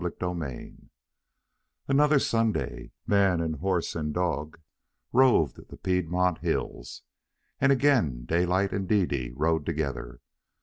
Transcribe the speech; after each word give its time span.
CHAPTER 0.03 0.33
XIII 0.35 0.89
Another 1.87 2.17
Sunday 2.17 2.91
man 3.05 3.39
and 3.39 3.57
horse 3.57 3.95
and 3.95 4.11
dog 4.11 4.57
roved 5.13 5.67
the 5.69 5.77
Piedmont 5.77 6.39
hills. 6.39 7.03
And 7.59 7.71
again 7.71 8.25
Daylight 8.25 8.73
and 8.73 8.87
Dede 8.87 9.31
rode 9.35 9.63
together. 9.63 10.19